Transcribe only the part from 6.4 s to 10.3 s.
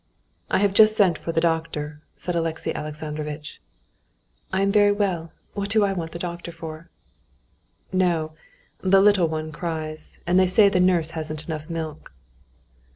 for?" "No, the little one cries,